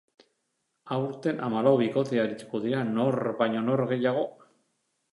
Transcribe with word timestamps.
Aurten 0.95 1.43
hamalau 1.49 1.75
bikote 1.83 2.23
arituko 2.23 2.65
dira 2.67 2.83
nor 2.97 3.23
baino 3.45 3.67
nor 3.71 3.89
gehiago. 3.97 4.29